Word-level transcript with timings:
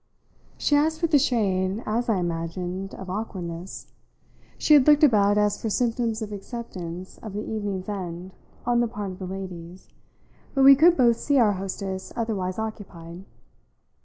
she 0.57 0.75
asked 0.75 1.03
with 1.03 1.13
a 1.13 1.19
shade, 1.19 1.83
as 1.85 2.09
I 2.09 2.17
imagined, 2.17 2.95
of 2.95 3.07
awkwardness. 3.07 3.85
She 4.57 4.73
had 4.73 4.87
looked 4.87 5.03
about 5.03 5.37
as 5.37 5.61
for 5.61 5.69
symptoms 5.69 6.23
of 6.23 6.31
acceptance 6.31 7.19
of 7.19 7.33
the 7.33 7.43
evening's 7.43 7.87
end 7.87 8.31
on 8.65 8.79
the 8.79 8.87
part 8.87 9.11
of 9.11 9.19
the 9.19 9.27
ladies, 9.27 9.89
but 10.55 10.63
we 10.63 10.75
could 10.75 10.97
both 10.97 11.17
see 11.17 11.37
our 11.37 11.51
hostess 11.53 12.11
otherwise 12.15 12.57
occupied. 12.57 13.25